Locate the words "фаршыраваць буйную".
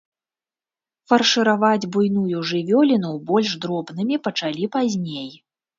1.11-2.39